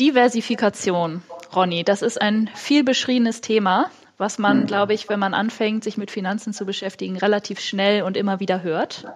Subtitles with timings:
[0.00, 1.22] Diversifikation,
[1.54, 4.66] Ronny, das ist ein viel beschriebenes Thema, was man, mhm.
[4.66, 8.62] glaube ich, wenn man anfängt, sich mit Finanzen zu beschäftigen, relativ schnell und immer wieder
[8.62, 9.06] hört.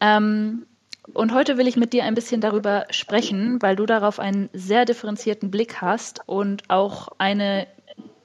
[0.00, 0.66] Ähm,
[1.12, 4.84] und heute will ich mit dir ein bisschen darüber sprechen, weil du darauf einen sehr
[4.84, 7.68] differenzierten Blick hast und auch eine,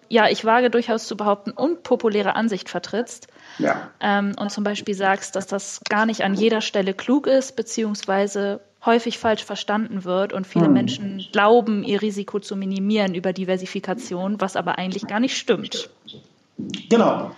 [0.09, 3.27] ja, ich wage durchaus zu behaupten, unpopuläre Ansicht vertrittst.
[3.59, 3.91] Ja.
[3.99, 8.61] Ähm, und zum Beispiel sagst, dass das gar nicht an jeder Stelle klug ist, beziehungsweise
[8.85, 10.73] häufig falsch verstanden wird und viele hm.
[10.73, 15.89] Menschen glauben, ihr Risiko zu minimieren über Diversifikation, was aber eigentlich gar nicht stimmt.
[16.89, 17.31] Genau.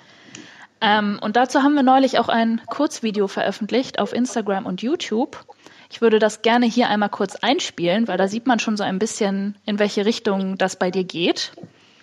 [0.82, 5.46] Ähm, und dazu haben wir neulich auch ein Kurzvideo veröffentlicht auf Instagram und YouTube.
[5.90, 9.00] Ich würde das gerne hier einmal kurz einspielen, weil da sieht man schon so ein
[9.00, 11.54] bisschen, in welche Richtung das bei dir geht.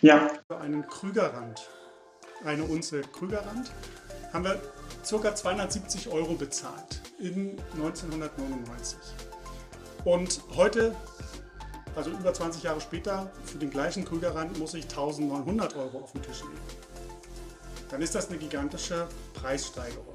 [0.00, 0.30] Ja.
[0.48, 1.68] Einen Krügerrand,
[2.44, 3.70] eine Unze Krügerrand,
[4.32, 4.60] haben wir
[5.08, 5.34] ca.
[5.34, 8.98] 270 Euro bezahlt in 1999.
[10.04, 10.94] Und heute,
[11.94, 16.22] also über 20 Jahre später, für den gleichen Krügerrand muss ich 1900 Euro auf den
[16.22, 16.80] Tisch legen
[17.90, 20.14] dann ist das eine gigantische Preissteigerung.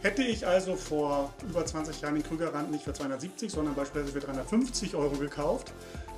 [0.00, 4.20] Hätte ich also vor über 20 Jahren den Krügerrand nicht für 270, sondern beispielsweise für
[4.20, 5.72] 350 Euro gekauft,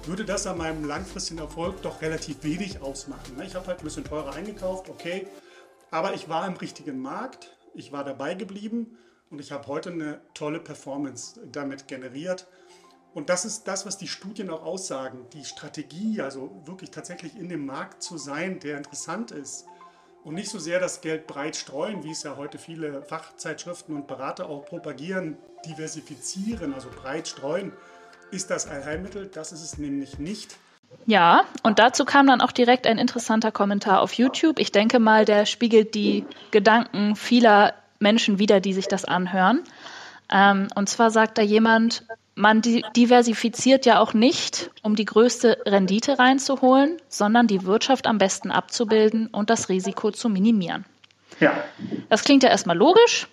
[0.07, 3.41] würde das an meinem langfristigen Erfolg doch relativ wenig ausmachen.
[3.45, 5.27] Ich habe halt ein bisschen teurer eingekauft, okay,
[5.91, 8.99] aber ich war im richtigen Markt, ich war dabei geblieben
[9.31, 12.47] und ich habe heute eine tolle Performance damit generiert.
[13.17, 15.25] Und das ist das, was die Studien auch aussagen.
[15.33, 19.65] Die Strategie, also wirklich tatsächlich in dem Markt zu sein, der interessant ist,
[20.23, 24.07] und nicht so sehr das Geld breit streuen, wie es ja heute viele Fachzeitschriften und
[24.07, 27.73] Berater auch propagieren, diversifizieren, also breit streuen,
[28.33, 29.31] ist das Allheilmittel.
[29.33, 30.59] Das ist es nämlich nicht.
[31.07, 34.59] Ja, und dazu kam dann auch direkt ein interessanter Kommentar auf YouTube.
[34.59, 39.65] Ich denke mal, der spiegelt die Gedanken vieler Menschen wider, die sich das anhören.
[40.31, 42.05] Ähm, und zwar sagt da jemand,
[42.37, 48.51] man diversifiziert ja auch nicht, um die größte Rendite reinzuholen, sondern die Wirtschaft am besten
[48.51, 50.85] abzubilden und das Risiko zu minimieren.
[51.41, 51.53] Ja.
[52.09, 53.27] Das klingt ja erstmal logisch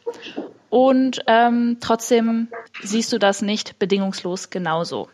[0.69, 2.47] und ähm, trotzdem
[2.81, 5.09] siehst du das nicht bedingungslos genauso.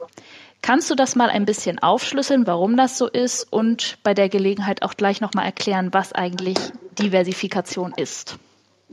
[0.61, 4.83] Kannst du das mal ein bisschen aufschlüsseln, warum das so ist und bei der Gelegenheit
[4.83, 6.57] auch gleich nochmal erklären, was eigentlich
[6.99, 8.37] Diversifikation ist?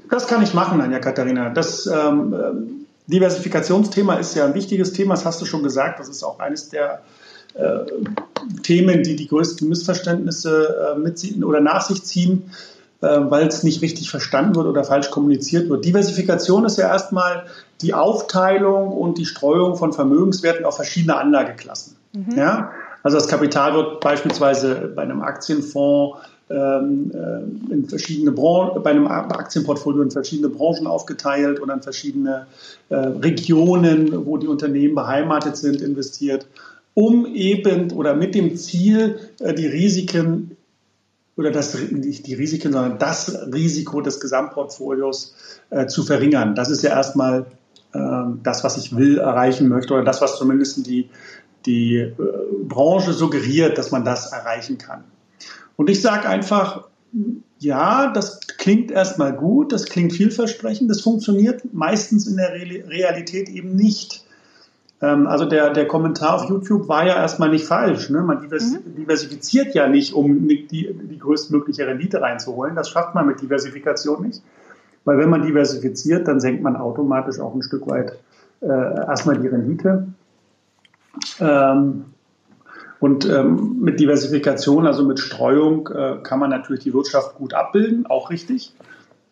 [0.09, 1.50] Das kann ich machen, Anja Katharina.
[1.50, 6.00] Das ähm, Diversifikationsthema ist ja ein wichtiges Thema, das hast du schon gesagt.
[6.00, 7.03] Das ist auch eines der
[7.55, 7.78] äh,
[8.62, 12.50] Themen, die die größten Missverständnisse äh, mitziehen oder nach sich ziehen,
[13.00, 15.84] äh, weil es nicht richtig verstanden wird oder falsch kommuniziert wird.
[15.84, 17.47] Diversifikation ist ja erstmal
[17.81, 21.97] die Aufteilung und die Streuung von Vermögenswerten auf verschiedene Anlageklassen.
[22.12, 22.37] Mhm.
[22.37, 22.72] Ja?
[23.03, 26.19] Also das Kapital wird beispielsweise bei einem Aktienfonds
[26.49, 32.47] in verschiedene Branchen, bei einem Aktienportfolio in verschiedene Branchen aufgeteilt oder in verschiedene
[32.89, 36.47] äh, Regionen, wo die Unternehmen beheimatet sind, investiert,
[36.95, 40.57] um eben oder mit dem Ziel, äh, die Risiken
[41.37, 45.34] oder das, nicht die Risiken, sondern das Risiko des Gesamtportfolios
[45.71, 46.55] äh, zu verringern.
[46.55, 47.47] Das ist ja erstmal
[47.93, 47.99] äh,
[48.43, 51.11] das, was ich will, erreichen möchte oder das, was zumindest die,
[51.67, 52.15] die äh,
[52.63, 55.05] Branche suggeriert, dass man das erreichen kann.
[55.76, 56.88] Und ich sage einfach,
[57.59, 63.75] ja, das klingt erstmal gut, das klingt vielversprechend, das funktioniert meistens in der Realität eben
[63.76, 64.25] nicht.
[65.00, 68.10] Ähm, also der, der Kommentar auf YouTube war ja erstmal nicht falsch.
[68.10, 68.22] Ne?
[68.22, 68.94] Man mhm.
[68.97, 72.75] diversifiziert ja nicht, um die, die größtmögliche Rendite reinzuholen.
[72.75, 74.42] Das schafft man mit Diversifikation nicht.
[75.04, 78.19] Weil wenn man diversifiziert, dann senkt man automatisch auch ein Stück weit
[78.60, 80.09] äh, erstmal die Rendite.
[81.41, 82.06] Ähm,
[83.01, 88.07] und ähm, mit Diversifikation, also mit Streuung, äh, kann man natürlich die Wirtschaft gut abbilden,
[88.07, 88.73] auch richtig.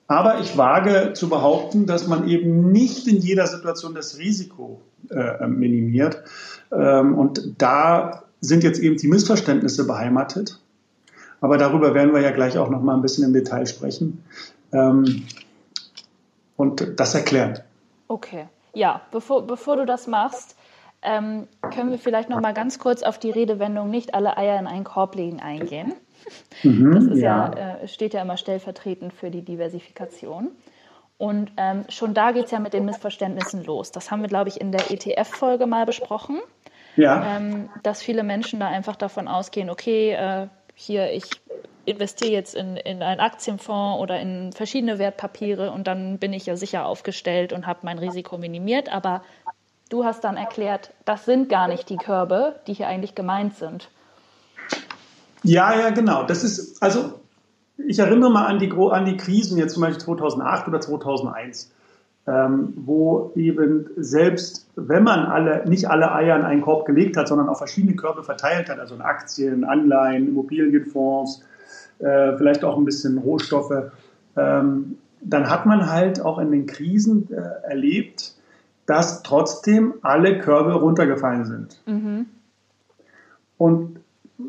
[0.06, 4.80] Aber ich wage zu behaupten, dass man eben nicht in jeder Situation das Risiko
[5.10, 6.22] äh, minimiert.
[6.70, 10.60] Ähm, und da sind jetzt eben die Missverständnisse beheimatet.
[11.40, 14.22] Aber darüber werden wir ja gleich auch noch mal ein bisschen im Detail sprechen
[14.72, 15.24] ähm,
[16.56, 17.58] und das erklären.
[18.08, 20.56] Okay, ja, bevor, bevor du das machst,
[21.04, 24.66] ähm, können wir vielleicht noch mal ganz kurz auf die Redewendung nicht alle Eier in
[24.66, 25.94] einen Korb legen eingehen.
[26.62, 30.50] Mhm, das ja, ja äh, steht ja immer stellvertretend für die Diversifikation.
[31.16, 33.92] Und ähm, schon da geht es ja mit den Missverständnissen los.
[33.92, 36.40] Das haben wir, glaube ich, in der ETF-Folge mal besprochen.
[36.96, 37.36] Ja.
[37.36, 41.24] Ähm, dass viele Menschen da einfach davon ausgehen, okay, äh, hier, ich
[41.86, 46.56] investiere jetzt in, in einen Aktienfonds oder in verschiedene Wertpapiere und dann bin ich ja
[46.56, 48.92] sicher aufgestellt und habe mein Risiko minimiert.
[48.92, 49.22] Aber
[49.94, 53.92] Du hast dann erklärt, das sind gar nicht die Körbe, die hier eigentlich gemeint sind.
[55.44, 56.24] Ja, ja, genau.
[56.24, 57.20] Das ist, also
[57.76, 61.70] ich erinnere mal an die, an die Krisen, jetzt zum Beispiel 2008 oder 2001.
[62.26, 67.28] ähm, wo eben selbst, wenn man alle, nicht alle Eier in einen Korb gelegt hat,
[67.28, 71.42] sondern auf verschiedene Körbe verteilt hat, also in Aktien, Anleihen, Immobilienfonds,
[71.98, 73.92] äh, vielleicht auch ein bisschen Rohstoffe,
[74.36, 78.33] ähm, dann hat man halt auch in den Krisen äh, erlebt,
[78.86, 81.80] dass trotzdem alle Körbe runtergefallen sind.
[81.86, 82.26] Mhm.
[83.56, 84.00] Und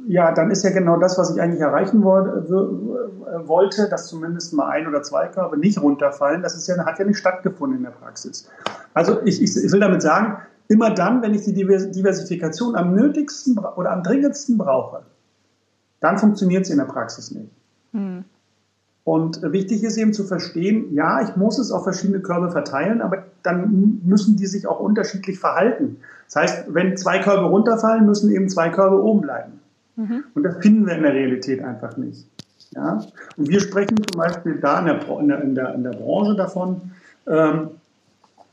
[0.07, 4.87] ja, dann ist ja genau das, was ich eigentlich erreichen wollte, dass zumindest mal ein
[4.87, 6.41] oder zwei Körbe nicht runterfallen.
[6.41, 8.49] Das ist ja, hat ja nicht stattgefunden in der Praxis.
[8.93, 10.37] Also ich, ich, ich will damit sagen,
[10.67, 15.03] immer dann, wenn ich die Diversifikation am nötigsten oder am dringendsten brauche,
[15.99, 17.51] dann funktioniert sie in der Praxis nicht.
[17.93, 18.25] Hm.
[19.05, 23.23] Und wichtig ist eben zu verstehen, ja, ich muss es auf verschiedene Körbe verteilen, aber
[23.43, 25.97] dann müssen die sich auch unterschiedlich verhalten.
[26.25, 29.59] Das heißt, wenn zwei Körbe runterfallen, müssen eben zwei Körbe oben bleiben.
[29.95, 30.23] Mhm.
[30.33, 32.27] Und das finden wir in der Realität einfach nicht.
[32.71, 33.05] Ja?
[33.37, 36.35] Und wir sprechen zum Beispiel da in der, in der, in der, in der Branche
[36.35, 36.81] davon,
[37.27, 37.69] ähm,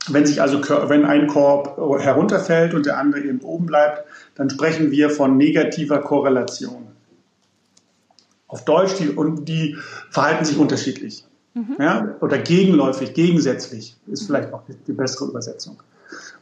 [0.09, 0.59] wenn sich also
[0.89, 4.03] wenn ein Korb herunterfällt und der andere eben oben bleibt,
[4.35, 6.92] dann sprechen wir von negativer Korrelation.
[8.47, 9.77] Auf Deutsch, die, und die
[10.09, 11.25] verhalten sich unterschiedlich.
[11.53, 11.75] Mhm.
[11.79, 12.15] Ja?
[12.21, 15.81] Oder gegenläufig, gegensätzlich ist vielleicht auch die, die bessere Übersetzung.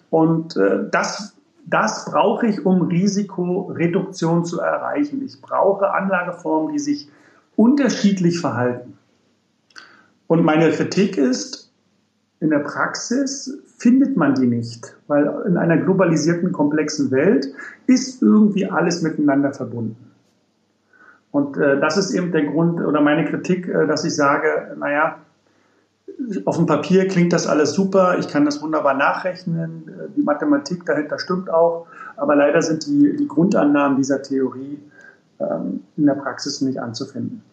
[0.09, 5.23] Und äh, das das brauche ich, um Risikoreduktion zu erreichen.
[5.23, 7.09] Ich brauche Anlageformen, die sich
[7.55, 8.97] unterschiedlich verhalten.
[10.27, 11.71] Und meine Kritik ist,
[12.39, 17.53] in der Praxis findet man die nicht, weil in einer globalisierten, komplexen Welt
[17.85, 20.10] ist irgendwie alles miteinander verbunden.
[21.31, 25.17] Und äh, das ist eben der Grund oder meine Kritik, äh, dass ich sage, naja,
[26.45, 31.17] auf dem Papier klingt das alles super, ich kann das wunderbar nachrechnen, die Mathematik dahinter
[31.17, 34.79] stimmt auch, aber leider sind die, die Grundannahmen dieser Theorie
[35.39, 37.43] ähm, in der Praxis nicht anzufinden.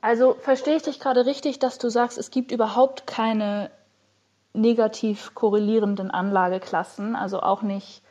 [0.00, 3.70] Also verstehe ich dich gerade richtig, dass du sagst, es gibt überhaupt keine
[4.52, 8.02] negativ korrelierenden Anlageklassen, also auch nicht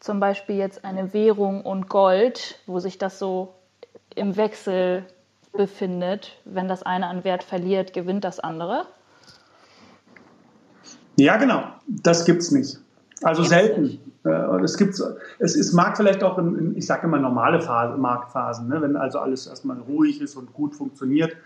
[0.00, 3.54] zum Beispiel jetzt eine Währung und Gold, wo sich das so
[4.14, 5.04] im Wechsel
[5.52, 6.38] befindet.
[6.44, 8.86] Wenn das eine an Wert verliert, gewinnt das andere?
[11.16, 11.64] Ja, genau.
[11.86, 12.78] Das gibt es nicht.
[13.22, 13.82] Also gibt's selten.
[13.82, 14.00] Nicht.
[14.24, 14.30] Äh,
[14.62, 14.94] es gibt
[15.38, 18.82] es, es mag vielleicht auch in, in ich sage immer normale Phase, Marktphasen, ne?
[18.82, 21.36] wenn also alles erstmal ruhig ist und gut funktioniert.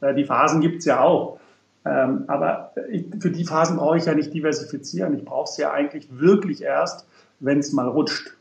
[0.00, 1.38] Äh, die Phasen gibt es ja auch.
[1.86, 2.72] Ähm, aber
[3.20, 5.14] für die Phasen brauche ich ja nicht diversifizieren.
[5.16, 7.06] Ich brauche es ja eigentlich wirklich erst,
[7.40, 8.34] wenn es mal rutscht.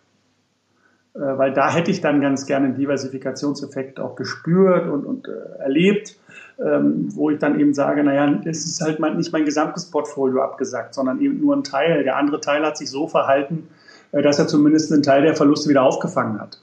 [1.15, 5.61] Äh, weil da hätte ich dann ganz gerne einen Diversifikationseffekt auch gespürt und, und äh,
[5.61, 6.17] erlebt,
[6.59, 10.41] ähm, wo ich dann eben sage, naja, es ist halt mein, nicht mein gesamtes Portfolio
[10.41, 12.03] abgesagt, sondern eben nur ein Teil.
[12.03, 13.67] Der andere Teil hat sich so verhalten,
[14.11, 16.59] äh, dass er zumindest einen Teil der Verluste wieder aufgefangen hat.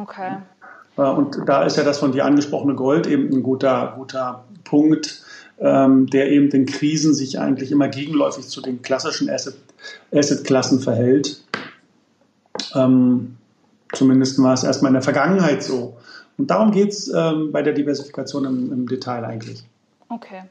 [0.00, 0.36] Okay.
[0.96, 5.24] Äh, und da ist ja das von dir angesprochene Gold eben ein guter, guter Punkt,
[5.60, 11.42] ähm, der eben in Krisen sich eigentlich immer gegenläufig zu den klassischen Asset-Klassen Asset verhält.
[12.74, 13.36] Ähm,
[13.92, 15.96] Zumindest war es erstmal in der Vergangenheit so.
[16.36, 19.64] Und darum geht es ähm, bei der Diversifikation im, im Detail eigentlich.
[20.08, 20.42] Okay.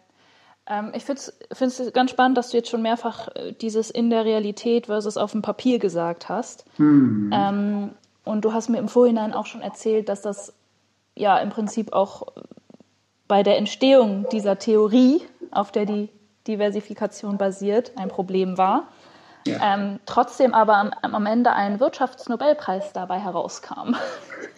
[0.67, 4.25] Ähm, ich finde es ganz spannend, dass du jetzt schon mehrfach äh, dieses in der
[4.25, 6.65] Realität versus auf dem Papier gesagt hast.
[6.75, 7.31] Hm.
[7.33, 7.89] Ähm,
[8.25, 10.53] und du hast mir im Vorhinein auch schon erzählt, dass das
[11.15, 12.27] ja im Prinzip auch
[13.27, 16.09] bei der Entstehung dieser Theorie, auf der die
[16.47, 18.87] Diversifikation basiert, ein Problem war.
[19.47, 19.75] Ja.
[19.75, 23.95] Ähm, trotzdem aber am, am, Ende ein Wirtschaftsnobelpreis dabei herauskam.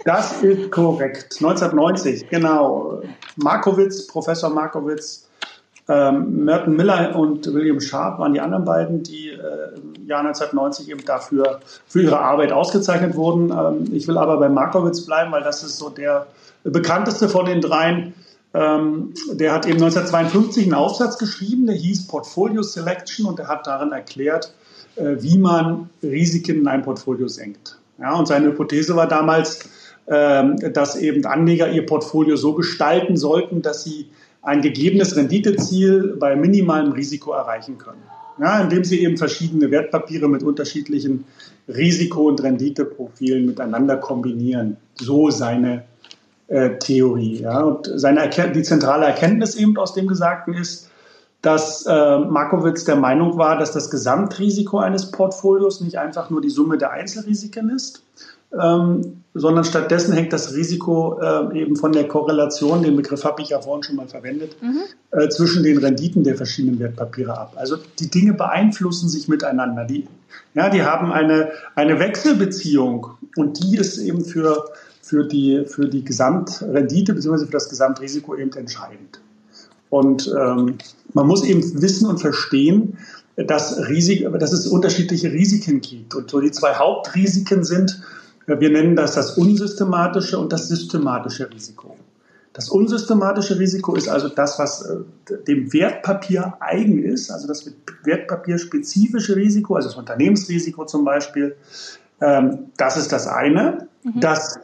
[0.06, 1.36] Das ist korrekt.
[1.42, 3.02] 1990, genau.
[3.36, 5.30] Markowitz, Professor Markowitz,
[5.90, 10.90] ähm, Merton Miller und William Sharp waren die anderen beiden, die äh, im Jahr 1990
[10.90, 13.52] eben dafür für ihre Arbeit ausgezeichnet wurden.
[13.52, 16.28] Ähm, ich will aber bei Markowitz bleiben, weil das ist so der
[16.64, 18.14] bekannteste von den dreien.
[18.54, 23.66] Ähm, der hat eben 1952 einen Aufsatz geschrieben, der hieß Portfolio Selection und der hat
[23.66, 24.54] darin erklärt,
[25.00, 27.78] wie man Risiken in einem Portfolio senkt.
[28.00, 29.70] Ja, und seine Hypothese war damals,
[30.08, 34.08] ähm, dass eben Anleger ihr Portfolio so gestalten sollten, dass sie
[34.42, 38.02] ein gegebenes Renditeziel bei minimalem Risiko erreichen können.
[38.40, 41.26] Ja, indem sie eben verschiedene Wertpapiere mit unterschiedlichen
[41.68, 44.78] Risiko- und Renditeprofilen miteinander kombinieren.
[44.96, 45.84] So seine
[46.48, 47.42] äh, Theorie.
[47.42, 47.62] Ja.
[47.62, 50.89] Und seine die zentrale Erkenntnis eben aus dem Gesagten ist,
[51.42, 56.50] dass äh, Markowitz der Meinung war, dass das Gesamtrisiko eines Portfolios nicht einfach nur die
[56.50, 58.04] Summe der Einzelrisiken ist,
[58.52, 63.50] ähm, sondern stattdessen hängt das Risiko äh, eben von der Korrelation, den Begriff habe ich
[63.50, 64.82] ja vorhin schon mal verwendet, mhm.
[65.12, 67.54] äh, zwischen den Renditen der verschiedenen Wertpapiere ab.
[67.56, 69.86] Also die Dinge beeinflussen sich miteinander.
[69.86, 70.08] Die,
[70.56, 74.66] ja, die haben eine, eine Wechselbeziehung und die ist eben für,
[75.02, 77.46] für, die, für die Gesamtrendite bzw.
[77.46, 79.22] für das Gesamtrisiko eben entscheidend.
[79.90, 80.78] Und ähm,
[81.14, 82.98] man muss eben wissen und verstehen,
[83.36, 86.14] dass, Risik, dass es unterschiedliche Risiken gibt.
[86.16, 88.02] Und so die zwei Hauptrisiken sind,
[88.48, 91.96] äh, wir nennen das das unsystematische und das systematische Risiko.
[92.54, 94.98] Das unsystematische Risiko ist also das, was äh,
[95.48, 97.72] dem Wertpapier eigen ist, also das
[98.04, 101.56] wertpapierspezifische Risiko, also das Unternehmensrisiko zum Beispiel.
[102.22, 103.88] Ähm, das ist das eine.
[104.04, 104.20] Mhm.
[104.20, 104.60] Das,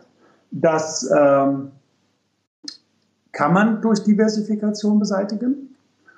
[0.51, 1.72] das ähm,
[3.35, 5.75] kann man durch Diversifikation beseitigen.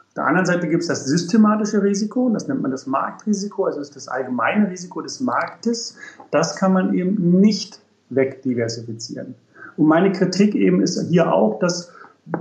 [0.07, 3.79] Auf der anderen Seite gibt es das systematische Risiko, das nennt man das Marktrisiko, also
[3.79, 5.97] das ist das allgemeine Risiko des Marktes.
[6.29, 7.79] Das kann man eben nicht
[8.11, 9.33] wegdiversifizieren.
[9.77, 11.91] Und meine Kritik eben ist hier auch, dass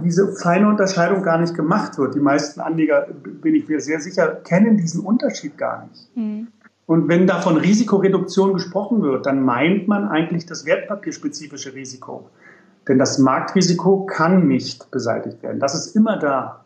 [0.04, 2.14] diese feine Unterscheidung gar nicht gemacht wird.
[2.14, 6.16] Die meisten Anleger, bin ich mir sehr sicher, kennen diesen Unterschied gar nicht.
[6.16, 6.48] Mhm.
[6.84, 12.28] Und wenn da von Risikoreduktion gesprochen wird, dann meint man eigentlich das wertpapierspezifische Risiko.
[12.88, 15.60] Denn das Marktrisiko kann nicht beseitigt werden.
[15.60, 16.64] Das ist immer da.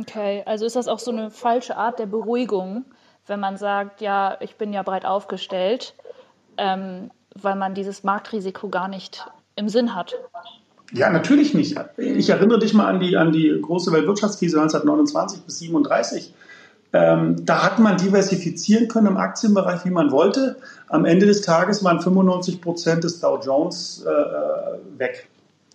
[0.00, 2.84] Okay, also ist das auch so eine falsche Art der Beruhigung,
[3.26, 5.94] wenn man sagt, ja, ich bin ja breit aufgestellt,
[6.56, 9.26] ähm, weil man dieses Marktrisiko gar nicht
[9.56, 10.14] im Sinn hat.
[10.92, 11.78] Ja, natürlich nicht.
[11.98, 16.34] Ich erinnere dich mal an die, an die große Weltwirtschaftskrise 1929 bis 1937.
[16.92, 20.56] Ähm, da hat man diversifizieren können im Aktienbereich, wie man wollte.
[20.88, 25.28] Am Ende des Tages waren 95 Prozent des Dow Jones äh, äh, weg.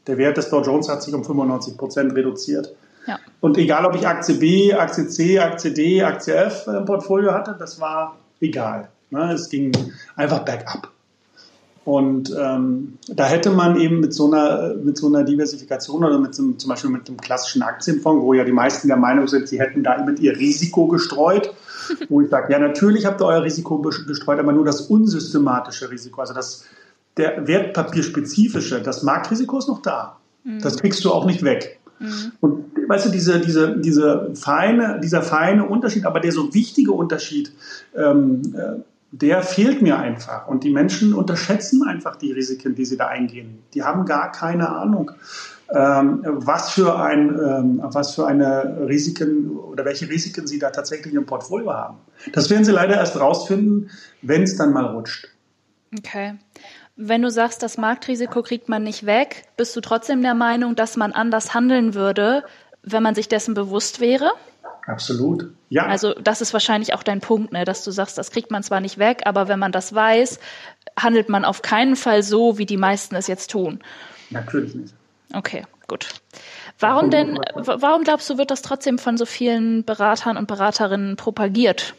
[0.08, 2.75] Der Wert des Dow Jones hat sich um 95 Prozent reduziert.
[3.05, 3.20] Ja.
[3.41, 7.55] Und egal, ob ich Aktie B, Aktie C, Aktie D, Aktie F im Portfolio hatte,
[7.60, 8.89] das war egal.
[9.12, 9.34] Ne?
[9.34, 9.72] Es ging
[10.15, 10.93] einfach bergab.
[11.86, 16.34] Und ähm, da hätte man eben mit so einer, mit so einer Diversifikation oder mit
[16.34, 19.60] zum, zum Beispiel mit einem klassischen Aktienfonds, wo ja die meisten der Meinung sind, sie
[19.60, 21.54] hätten da mit ihr Risiko gestreut,
[22.10, 26.22] wo ich sage, ja, natürlich habt ihr euer Risiko gestreut, aber nur das unsystematische Risiko,
[26.22, 26.63] also das
[27.18, 30.18] der wertpapierspezifische, das Marktrisiko ist noch da.
[30.44, 30.62] Mhm.
[30.62, 31.80] Das kriegst du auch nicht weg.
[32.00, 32.32] Mhm.
[32.40, 37.52] Und weißt du, diese, diese, diese feine, dieser feine Unterschied, aber der so wichtige Unterschied,
[37.96, 38.80] ähm, äh,
[39.13, 40.48] der fehlt mir einfach.
[40.48, 43.62] Und die Menschen unterschätzen einfach die Risiken, die sie da eingehen.
[43.75, 45.12] Die haben gar keine Ahnung,
[45.70, 51.13] ähm, was, für ein, ähm, was für eine Risiken oder welche Risiken sie da tatsächlich
[51.13, 51.98] im Portfolio haben.
[52.32, 53.91] Das werden sie leider erst rausfinden,
[54.24, 55.29] wenn es dann mal rutscht.
[55.96, 56.34] Okay.
[56.96, 60.98] Wenn du sagst, das Marktrisiko kriegt man nicht weg, bist du trotzdem der Meinung, dass
[60.98, 62.43] man anders handeln würde,
[62.82, 64.32] wenn man sich dessen bewusst wäre?
[64.86, 65.52] Absolut.
[65.70, 65.86] Ja.
[65.86, 67.66] Also das ist wahrscheinlich auch dein Punkt, ne?
[67.66, 70.40] dass du sagst, das kriegt man zwar nicht weg, aber wenn man das weiß,
[71.00, 73.80] handelt man auf keinen Fall so, wie die meisten es jetzt tun.
[74.30, 74.94] Natürlich nicht.
[75.34, 76.10] Okay, gut.
[76.80, 81.96] Warum denn, warum glaubst du, wird das trotzdem von so vielen Beratern und Beraterinnen propagiert?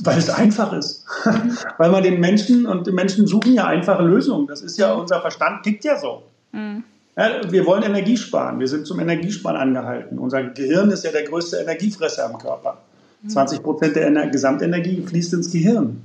[0.00, 1.04] Weil es einfach ist.
[1.24, 1.56] Mhm.
[1.78, 4.46] Weil man den Menschen und die Menschen suchen ja einfache Lösungen.
[4.46, 6.24] Das ist ja, unser Verstand tickt ja so.
[6.52, 6.84] Mhm.
[7.16, 8.60] Ja, wir wollen Energie sparen.
[8.60, 10.18] Wir sind zum Energiesparen angehalten.
[10.18, 12.78] Unser Gehirn ist ja der größte Energiefresser im Körper.
[13.26, 16.04] 20 Prozent der Ener Gesamtenergie fließt ins Gehirn.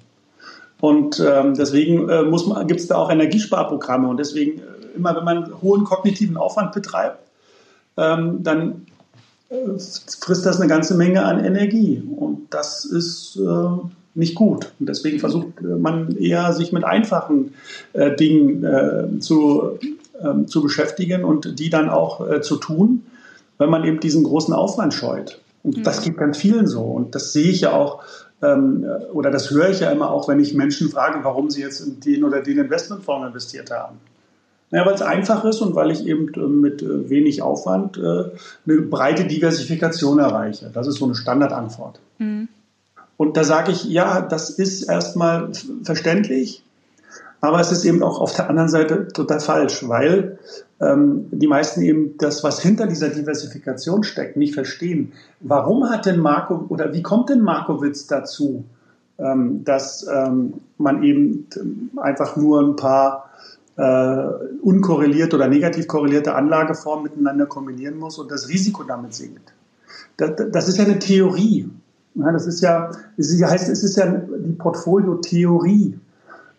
[0.79, 2.23] Und ähm, deswegen äh,
[2.65, 4.07] gibt es da auch Energiesparprogramme.
[4.07, 7.19] Und deswegen, äh, immer wenn man hohen kognitiven Aufwand betreibt,
[7.97, 8.87] ähm, dann
[9.49, 9.55] äh,
[10.19, 12.01] frisst das eine ganze Menge an Energie.
[12.15, 14.71] Und das ist äh, nicht gut.
[14.79, 17.53] Und deswegen versucht man eher, sich mit einfachen
[17.93, 19.77] äh, Dingen äh, zu
[20.23, 23.05] ähm, zu beschäftigen und die dann auch äh, zu tun,
[23.57, 25.39] wenn man eben diesen großen Aufwand scheut.
[25.63, 25.83] Und mhm.
[25.83, 26.81] das geht ganz vielen so.
[26.81, 28.03] Und das sehe ich ja auch,
[28.41, 31.79] ähm, oder das höre ich ja immer auch, wenn ich Menschen frage, warum sie jetzt
[31.79, 33.97] in den oder den Investmentfonds investiert haben.
[34.71, 38.01] Naja, weil es einfach ist und weil ich eben äh, mit äh, wenig Aufwand äh,
[38.01, 40.71] eine breite Diversifikation erreiche.
[40.73, 41.99] Das ist so eine Standardantwort.
[42.17, 42.47] Mhm.
[43.17, 45.49] Und da sage ich, ja, das ist erstmal
[45.83, 46.63] verständlich,
[47.41, 50.37] aber es ist eben auch auf der anderen Seite total falsch, weil
[50.79, 55.13] ähm, die meisten eben das, was hinter dieser Diversifikation steckt, nicht verstehen.
[55.39, 58.63] Warum hat denn Marco oder wie kommt denn Markowitz dazu,
[59.17, 61.47] ähm, dass ähm, man eben
[61.97, 63.31] einfach nur ein paar
[63.75, 64.17] äh,
[64.61, 69.53] unkorrelierte oder negativ korrelierte Anlageformen miteinander kombinieren muss und das Risiko damit sinkt?
[70.17, 71.69] Das, das ist ja eine Theorie.
[72.13, 75.97] Das ist ja, es heißt, es ist ja die Portfolio-Theorie.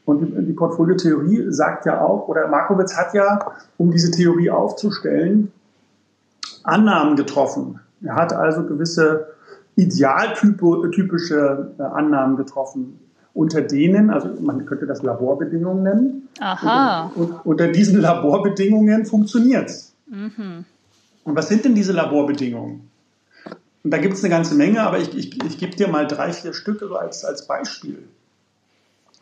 [0.05, 5.53] Und die, Portfoliotheorie sagt ja auch, oder Markowitz hat ja, um diese Theorie aufzustellen,
[6.65, 7.79] Annahmen getroffen.
[8.03, 9.29] Er hat also gewisse
[9.77, 12.99] idealtypische äh, Annahmen getroffen,
[13.33, 16.29] unter denen, also man könnte das Laborbedingungen nennen.
[16.41, 17.11] Aha.
[17.15, 19.95] Und, unter diesen Laborbedingungen funktioniert es.
[20.07, 20.65] Mhm.
[21.25, 22.89] Und was sind denn diese Laborbedingungen?
[23.85, 26.33] Und da gibt es eine ganze Menge, aber ich, ich, ich gebe dir mal drei,
[26.33, 28.05] vier Stücke als, als Beispiel.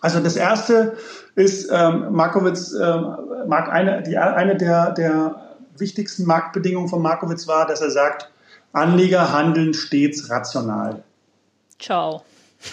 [0.01, 0.97] Also das erste
[1.35, 3.17] ist, ähm, Markowitz ähm,
[3.47, 8.31] mag eine, die, eine der, der wichtigsten Marktbedingungen von Markowitz war, dass er sagt,
[8.73, 11.03] Anleger handeln stets rational.
[11.79, 12.23] Ciao.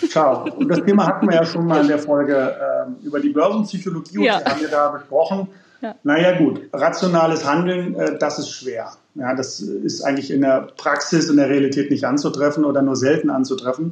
[0.09, 0.49] Ciao.
[0.51, 4.17] Und das Thema hatten wir ja schon mal in der Folge äh, über die Börsenpsychologie
[4.19, 4.43] und ja.
[4.43, 5.47] haben wir da besprochen.
[5.81, 5.95] Ja.
[6.03, 8.91] Naja gut, rationales Handeln, äh, das ist schwer.
[9.15, 13.29] Ja, das ist eigentlich in der Praxis, in der Realität nicht anzutreffen oder nur selten
[13.29, 13.91] anzutreffen.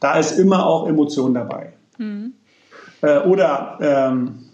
[0.00, 1.72] Da ist immer auch Emotion dabei.
[1.98, 2.34] Mhm.
[3.04, 4.46] Äh, oder ähm,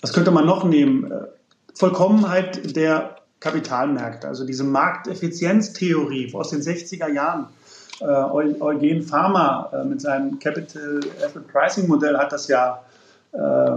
[0.00, 1.10] was könnte man noch nehmen?
[1.10, 1.26] Äh,
[1.74, 7.46] Vollkommenheit der Kapitalmärkte, also diese Markteffizienztheorie aus den 60er Jahren.
[8.00, 12.82] Äh, Eugen Farmer äh, mit seinem Capital Asset Pricing Modell hat das ja
[13.32, 13.72] äh,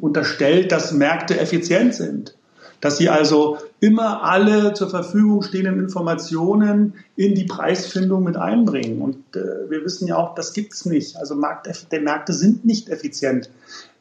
[0.00, 2.34] unterstellt, dass Märkte effizient sind.
[2.80, 9.02] Dass sie also immer alle zur Verfügung stehenden Informationen in die Preisfindung mit einbringen.
[9.02, 11.16] Und äh, wir wissen ja auch, das gibt es nicht.
[11.16, 13.50] Also Markt, die Märkte sind nicht effizient.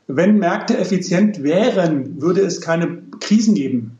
[0.07, 3.97] Wenn Märkte effizient wären, würde es keine Krisen geben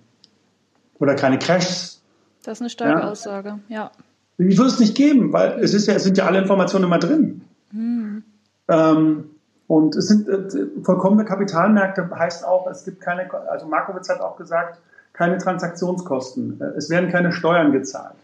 [0.98, 2.02] oder keine Crashs.
[2.44, 3.10] Das ist eine starke ja.
[3.10, 3.92] Aussage, ja.
[4.38, 7.00] Die würde es nicht geben, weil es, ist ja, es sind ja alle Informationen immer
[7.00, 7.42] drin.
[7.72, 8.24] Hm.
[8.70, 9.29] Ähm,
[9.70, 14.36] und es sind äh, vollkommene Kapitalmärkte, heißt auch, es gibt keine, also Markowitz hat auch
[14.36, 14.80] gesagt,
[15.14, 16.60] keine Transaktionskosten.
[16.60, 18.16] Äh, es werden keine Steuern gezahlt.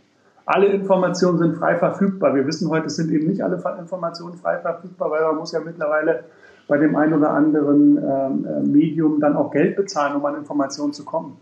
[0.48, 2.34] Alle Informationen sind frei verfügbar.
[2.34, 5.60] Wir wissen heute, es sind eben nicht alle Informationen frei verfügbar, weil man muss ja
[5.60, 6.24] mittlerweile
[6.68, 10.94] bei dem einen oder anderen ähm, äh, Medium dann auch Geld bezahlen, um an Informationen
[10.94, 11.38] zu kommen.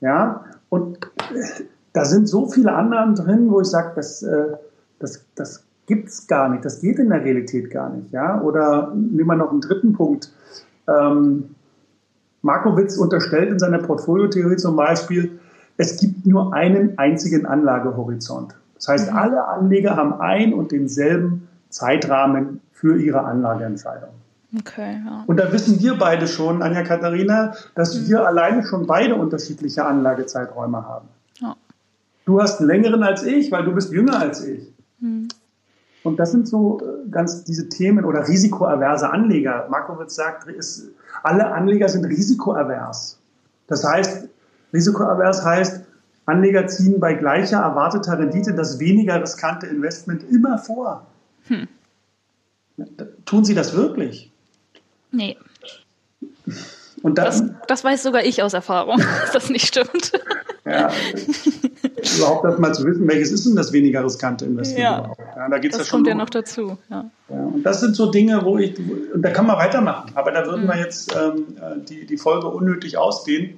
[0.00, 1.04] Ja, und
[1.34, 4.56] äh, da sind so viele Annahmen drin, wo ich sage, das, äh,
[5.00, 8.12] das, das gibt es gar nicht, das geht in der Realität gar nicht.
[8.12, 8.40] Ja?
[8.42, 10.30] Oder nehmen wir noch einen dritten Punkt.
[10.86, 11.54] Ähm,
[12.42, 15.40] Markowitz unterstellt in seiner Portfoliotheorie zum Beispiel,
[15.76, 18.54] es gibt nur einen einzigen Anlagehorizont.
[18.76, 19.16] Das heißt, mhm.
[19.16, 24.10] alle Anleger haben ein und denselben Zeitrahmen für ihre Anlageentscheidung.
[24.56, 25.24] Okay, ja.
[25.26, 28.08] Und da wissen wir beide schon, Anja Katharina, dass mhm.
[28.08, 31.08] wir alleine schon beide unterschiedliche Anlagezeiträume haben.
[31.40, 31.56] Ja.
[32.24, 34.72] Du hast einen längeren als ich, weil du bist jünger als ich.
[35.00, 35.28] Mhm.
[36.04, 39.66] Und das sind so äh, ganz diese Themen oder risikoaverse Anleger.
[39.70, 40.90] Markowitz sagt, ist,
[41.22, 43.18] alle Anleger sind risikoavers.
[43.66, 44.28] Das heißt,
[44.72, 45.84] risikoavers heißt,
[46.26, 51.06] Anleger ziehen bei gleicher erwarteter Rendite das weniger riskante Investment immer vor.
[51.44, 51.66] Hm.
[53.24, 54.30] Tun Sie das wirklich?
[55.10, 55.36] Nee.
[57.02, 60.12] Und dann, das, das weiß sogar ich aus Erfahrung, dass das nicht stimmt.
[60.64, 60.90] Ja,
[62.18, 65.20] überhaupt erst mal zu wissen, welches ist denn das weniger riskante Investment ja, überhaupt.
[65.36, 66.78] Ja, da geht's das ja schon kommt ja noch dazu.
[66.90, 67.10] Ja.
[67.28, 67.36] ja.
[67.36, 70.64] und das sind so Dinge, wo ich, und da kann man weitermachen, aber da würden
[70.64, 70.68] mhm.
[70.68, 71.56] wir jetzt ähm,
[71.88, 73.56] die, die Folge unnötig ausdehnen.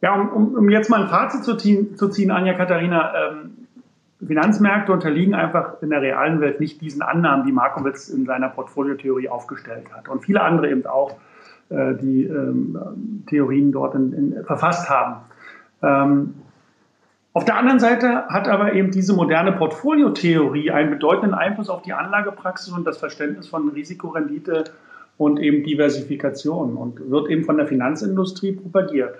[0.00, 3.58] Ja, um, um, um jetzt mal ein Fazit zu ziehen, zu ziehen Anja Katharina, ähm,
[4.26, 9.28] Finanzmärkte unterliegen einfach in der realen Welt nicht diesen Annahmen, die Markowitz in seiner Portfoliotheorie
[9.28, 10.08] aufgestellt hat.
[10.08, 11.16] Und viele andere eben auch,
[11.70, 15.16] äh, die ähm, Theorien dort in, in, verfasst haben.
[15.82, 16.34] Ähm,
[17.32, 21.92] auf der anderen Seite hat aber eben diese moderne Portfoliotheorie einen bedeutenden Einfluss auf die
[21.92, 24.64] Anlagepraxis und das Verständnis von Risikorendite
[25.18, 29.18] und eben Diversifikation und wird eben von der Finanzindustrie propagiert.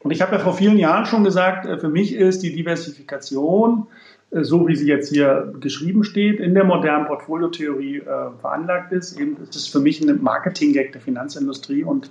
[0.00, 3.86] Und ich habe ja vor vielen Jahren schon gesagt, äh, für mich ist die Diversifikation
[4.30, 9.18] so wie sie jetzt hier geschrieben steht, in der modernen Portfoliotheorie äh, veranlagt ist.
[9.18, 12.10] Eben ist es für mich ein Marketing-Gag der Finanzindustrie und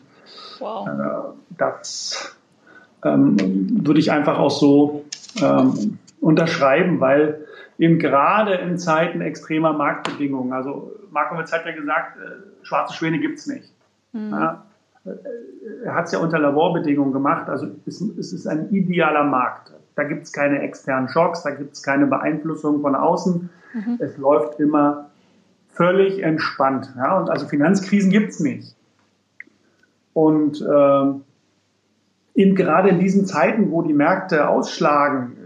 [0.60, 0.88] wow.
[0.88, 2.36] äh, das
[3.04, 3.38] ähm,
[3.86, 5.06] würde ich einfach auch so
[5.42, 7.46] ähm, unterschreiben, weil
[7.78, 13.38] eben gerade in Zeiten extremer Marktbedingungen, also Markowitz hat ja gesagt, äh, schwarze Schwäne gibt
[13.38, 13.72] es nicht.
[14.14, 14.32] Mhm.
[14.32, 14.77] Ja, äh,
[15.84, 19.74] er hat es ja unter Laborbedingungen gemacht, also es, es ist ein idealer Markt.
[19.96, 23.50] Da gibt es keine externen Schocks, da gibt es keine Beeinflussung von außen.
[23.74, 23.98] Mhm.
[24.00, 25.10] Es läuft immer
[25.70, 26.94] völlig entspannt.
[26.98, 27.20] Ja?
[27.20, 28.76] Und also Finanzkrisen gibt es nicht.
[30.14, 35.37] Und äh, eben gerade in diesen Zeiten, wo die Märkte ausschlagen,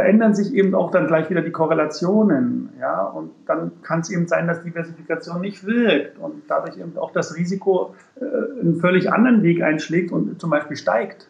[0.00, 2.70] verändern sich eben auch dann gleich wieder die Korrelationen.
[2.80, 3.02] Ja?
[3.04, 7.36] Und dann kann es eben sein, dass Diversifikation nicht wirkt und dadurch eben auch das
[7.36, 11.28] Risiko äh, einen völlig anderen Weg einschlägt und zum Beispiel steigt.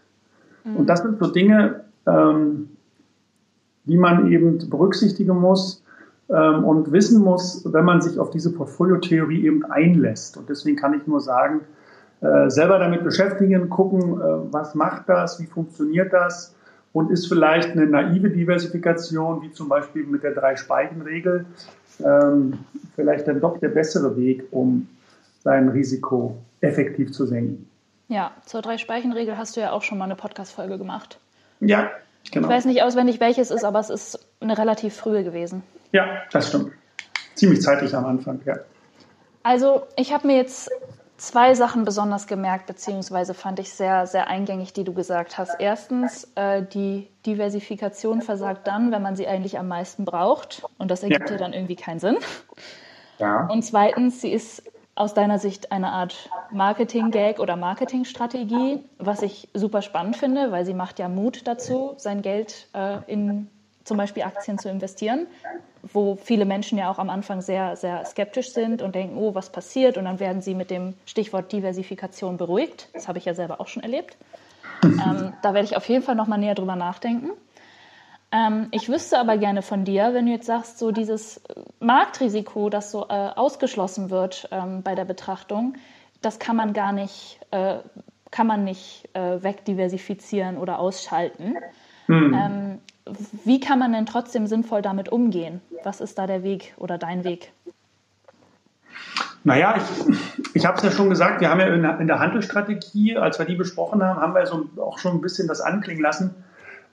[0.63, 0.77] Mhm.
[0.77, 2.71] Und das sind so Dinge, ähm,
[3.87, 5.83] die man eben berücksichtigen muss
[6.29, 10.37] ähm, und wissen muss, wenn man sich auf diese Portfoliotheorie eben einlässt.
[10.37, 11.63] Und deswegen kann ich nur sagen,
[12.21, 16.55] äh, selber damit beschäftigen, gucken, äh, was macht das, wie funktioniert das
[16.93, 21.47] und ist vielleicht eine naive Diversifikation, wie zum Beispiel mit der Drei-Speichen-Regel,
[22.05, 22.59] ähm,
[22.97, 24.89] vielleicht dann doch der bessere Weg, um
[25.43, 27.69] sein Risiko effektiv zu senken.
[28.09, 31.19] Ja, zur Drei-Speichen-Regel hast du ja auch schon mal eine Podcast-Folge gemacht.
[31.61, 31.91] Ja,
[32.33, 32.49] genau.
[32.49, 35.63] Ich weiß nicht auswendig, welches ist, aber es ist eine relativ frühe gewesen.
[35.93, 36.73] Ja, das stimmt.
[37.35, 38.57] Ziemlich zeitlich am Anfang, ja.
[39.43, 40.71] Also, ich habe mir jetzt
[41.21, 45.57] zwei Sachen besonders gemerkt, beziehungsweise fand ich sehr, sehr eingängig, die du gesagt hast.
[45.59, 50.65] Erstens, äh, die Diversifikation versagt dann, wenn man sie eigentlich am meisten braucht.
[50.79, 52.17] Und das ergibt ja, ja dann irgendwie keinen Sinn.
[53.19, 53.47] Ja.
[53.49, 54.63] Und zweitens, sie ist
[54.95, 60.75] aus deiner Sicht eine Art Marketing-Gag oder Marketingstrategie, was ich super spannend finde, weil sie
[60.75, 63.49] macht ja Mut dazu, sein Geld äh, in
[63.85, 65.27] zum Beispiel Aktien zu investieren,
[65.83, 69.51] wo viele Menschen ja auch am Anfang sehr, sehr skeptisch sind und denken, oh, was
[69.51, 69.97] passiert?
[69.97, 72.89] Und dann werden sie mit dem Stichwort Diversifikation beruhigt.
[72.93, 74.17] Das habe ich ja selber auch schon erlebt.
[74.85, 77.31] ähm, da werde ich auf jeden Fall nochmal näher drüber nachdenken.
[78.33, 81.41] Ähm, ich wüsste aber gerne von dir, wenn du jetzt sagst, so dieses
[81.81, 85.75] Marktrisiko, das so äh, ausgeschlossen wird ähm, bei der Betrachtung,
[86.23, 87.79] das kann man gar nicht, äh,
[88.31, 91.57] kann man nicht äh, wegdiversifizieren oder ausschalten.
[92.07, 92.81] Mhm.
[93.45, 95.61] Wie kann man denn trotzdem sinnvoll damit umgehen?
[95.85, 97.53] Was ist da der Weg oder dein Weg?
[99.43, 102.19] Naja, ich, ich habe es ja schon gesagt, wir haben ja in der, in der
[102.19, 106.03] Handelsstrategie, als wir die besprochen haben, haben wir so auch schon ein bisschen das anklingen
[106.03, 106.35] lassen.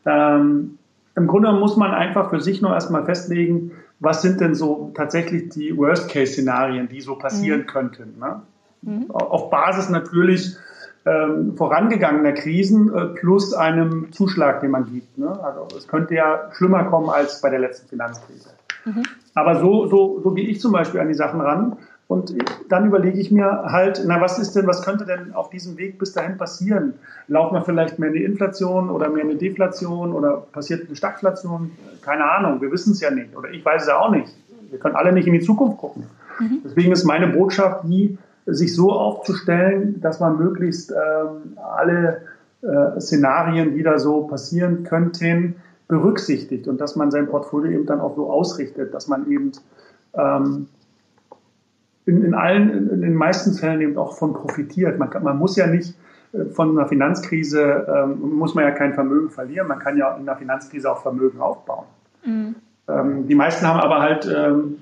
[0.06, 0.78] Ähm,
[1.16, 5.50] im Grunde muss man einfach für sich nur erstmal festlegen, was sind denn so tatsächlich
[5.50, 7.68] die Worst-Case-Szenarien, die so passieren mhm.
[7.68, 8.20] könnten.
[8.20, 8.42] Ne?
[8.84, 9.12] Mhm.
[9.12, 10.56] Auf Basis natürlich
[11.08, 15.17] ähm, vorangegangener Krisen äh, plus einem Zuschlag, den man gibt.
[15.17, 15.30] Ne?
[15.43, 18.50] Also es könnte ja schlimmer kommen als bei der letzten Finanzkrise.
[18.86, 19.04] Mhm.
[19.34, 21.78] Aber so, so, so gehe ich zum Beispiel an die Sachen ran.
[22.08, 22.34] Und
[22.70, 26.00] dann überlege ich mir halt, na, was ist denn, was könnte denn auf diesem Weg
[26.00, 26.93] bis dahin passieren?
[27.28, 30.96] Laufen wir vielleicht mehr in die Inflation oder mehr in eine Deflation oder passiert eine
[30.96, 31.72] Stagflation?
[32.02, 33.36] Keine Ahnung, wir wissen es ja nicht.
[33.36, 34.34] Oder ich weiß es ja auch nicht.
[34.70, 36.06] Wir können alle nicht in die Zukunft gucken.
[36.39, 36.60] Mhm.
[36.63, 38.17] Deswegen ist meine Botschaft die,
[38.48, 42.22] sich so aufzustellen, dass man möglichst ähm, alle
[42.62, 45.56] äh, Szenarien, die da so passieren könnten,
[45.88, 49.52] berücksichtigt und dass man sein Portfolio eben dann auch so ausrichtet, dass man eben
[50.14, 50.68] ähm,
[52.06, 54.98] in, in allen, in, in den meisten Fällen eben auch von profitiert.
[54.98, 55.96] Man, kann, man muss ja nicht
[56.34, 59.68] äh, von einer Finanzkrise, ähm, muss man ja kein Vermögen verlieren.
[59.68, 61.86] Man kann ja in einer Finanzkrise auch Vermögen aufbauen.
[62.26, 62.56] Mhm.
[62.88, 64.78] Ähm, die meisten haben aber halt ähm,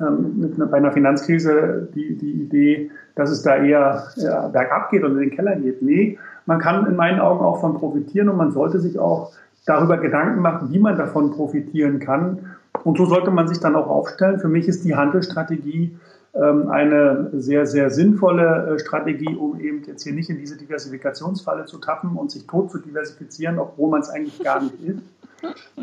[0.00, 5.04] ähm mit, bei einer Finanzkrise die, die Idee, dass es da eher ja, bergab geht
[5.04, 5.82] und in den Keller geht.
[5.82, 9.32] Nee, man kann in meinen Augen auch von profitieren und man sollte sich auch
[9.66, 12.56] darüber Gedanken machen, wie man davon profitieren kann.
[12.82, 14.40] Und so sollte man sich dann auch aufstellen.
[14.40, 15.96] Für mich ist die Handelsstrategie
[16.34, 21.66] ähm, eine sehr, sehr sinnvolle äh, Strategie, um eben jetzt hier nicht in diese Diversifikationsfalle
[21.66, 24.98] zu tappen und sich tot zu diversifizieren, obwohl man es eigentlich gar nicht ist.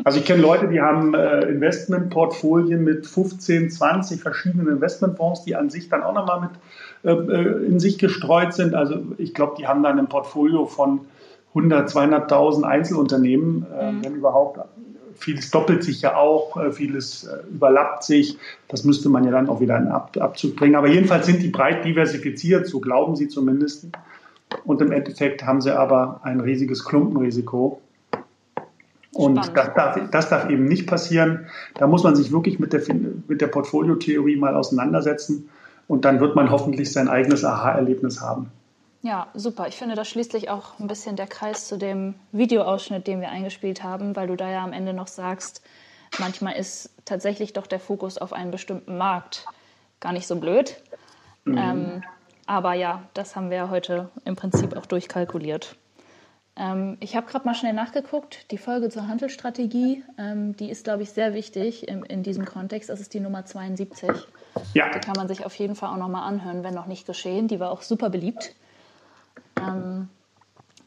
[0.04, 5.70] Also ich kenne Leute, die haben äh, Investmentportfolien mit 15, 20 verschiedenen Investmentfonds, die an
[5.70, 6.50] sich dann auch nochmal mit
[7.04, 8.74] äh, in sich gestreut sind.
[8.74, 11.00] Also ich glaube, die haben dann ein Portfolio von
[11.48, 14.04] 100, 200.000 Einzelunternehmen, mhm.
[14.04, 14.58] wenn überhaupt
[15.22, 18.38] vieles doppelt sich ja auch, äh, vieles äh, überlappt sich.
[18.68, 20.74] Das müsste man ja dann auch wieder in Abzug bringen.
[20.74, 23.88] Aber jedenfalls sind die breit diversifiziert, so glauben sie zumindest.
[24.64, 27.80] Und im Endeffekt haben sie aber ein riesiges Klumpenrisiko.
[29.14, 31.46] Und das darf, das darf, eben nicht passieren.
[31.74, 32.82] Da muss man sich wirklich mit der,
[33.28, 35.50] mit der Portfoliotheorie mal auseinandersetzen.
[35.86, 38.50] Und dann wird man hoffentlich sein eigenes Aha-Erlebnis haben.
[39.02, 39.66] Ja, super.
[39.68, 43.30] Ich finde, da schließt sich auch ein bisschen der Kreis zu dem Videoausschnitt, den wir
[43.30, 45.60] eingespielt haben, weil du da ja am Ende noch sagst,
[46.18, 49.46] manchmal ist tatsächlich doch der Fokus auf einen bestimmten Markt
[50.00, 50.80] gar nicht so blöd.
[51.44, 51.58] Mhm.
[51.58, 52.02] Ähm,
[52.46, 55.76] aber ja, das haben wir ja heute im Prinzip auch durchkalkuliert.
[56.56, 58.50] Ähm, ich habe gerade mal schnell nachgeguckt.
[58.50, 62.90] Die Folge zur Handelsstrategie, ähm, die ist, glaube ich, sehr wichtig in, in, diesem Kontext.
[62.90, 64.10] Das ist die Nummer 72.
[64.74, 64.90] Ja.
[64.90, 67.48] Die kann man sich auf jeden Fall auch nochmal anhören, wenn noch nicht geschehen.
[67.48, 68.54] Die war auch super beliebt.
[69.58, 70.08] Ähm,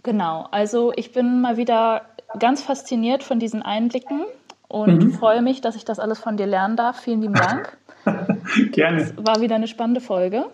[0.04, 2.04] genau, also ich bin mal wieder
[2.38, 4.25] ganz fasziniert von diesen Einblicken
[4.67, 5.13] und mhm.
[5.13, 6.99] freue mich, dass ich das alles von dir lernen darf.
[6.99, 7.78] Vielen lieben Dank.
[8.71, 9.01] Gerne.
[9.01, 10.45] Es war wieder eine spannende Folge.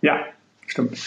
[0.00, 0.18] Ja,
[0.66, 0.98] stimmt.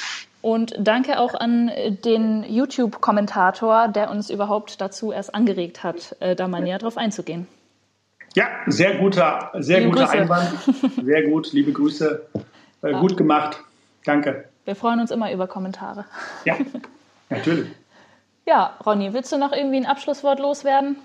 [0.43, 1.71] Und danke auch an
[2.03, 7.47] den YouTube-Kommentator, der uns überhaupt dazu erst angeregt hat, äh, da mal näher drauf einzugehen.
[8.35, 10.17] Ja, sehr guter, sehr liebe guter Grüße.
[10.17, 10.51] Einwand.
[11.01, 12.27] Sehr gut, liebe Grüße.
[12.81, 12.99] Äh, ja.
[12.99, 13.63] Gut gemacht.
[14.03, 14.49] Danke.
[14.65, 16.03] Wir freuen uns immer über Kommentare.
[16.43, 16.57] Ja,
[17.29, 17.69] natürlich.
[18.45, 20.97] ja, Ronny, willst du noch irgendwie ein Abschlusswort loswerden?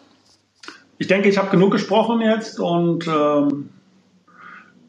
[0.99, 3.71] Ich denke, ich habe genug gesprochen jetzt und ähm,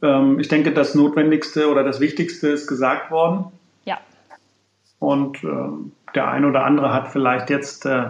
[0.01, 3.51] ähm, ich denke, das Notwendigste oder das Wichtigste ist gesagt worden.
[4.99, 8.07] Und ähm, der eine oder andere hat vielleicht jetzt äh,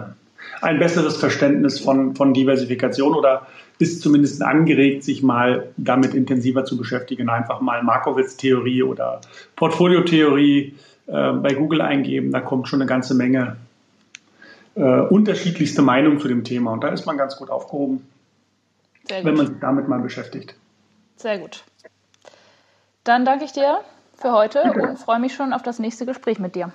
[0.60, 3.46] ein besseres Verständnis von, von Diversifikation oder
[3.78, 7.30] ist zumindest angeregt, sich mal damit intensiver zu beschäftigen.
[7.30, 9.20] Einfach mal Markowitz-Theorie oder
[9.56, 10.74] Portfoliotheorie
[11.06, 12.30] äh, bei Google eingeben.
[12.30, 13.56] Da kommt schon eine ganze Menge
[14.74, 16.72] äh, unterschiedlichste Meinungen zu dem Thema.
[16.72, 18.06] Und da ist man ganz gut aufgehoben,
[19.08, 20.54] wenn man sich damit mal beschäftigt.
[21.16, 21.64] Sehr gut.
[23.04, 23.80] Dann danke ich dir
[24.20, 24.80] für heute okay.
[24.88, 26.72] und freue mich schon auf das nächste Gespräch mit dir.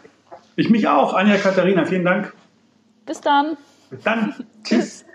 [0.55, 1.13] Ich mich auch.
[1.13, 2.33] Anja Katharina, vielen Dank.
[3.05, 3.57] Bis dann.
[3.89, 4.33] Bis dann.
[4.63, 5.05] Tschüss.